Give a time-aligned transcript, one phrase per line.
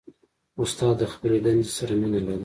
[0.61, 2.39] استاد د خپلې دندې سره مینه لري.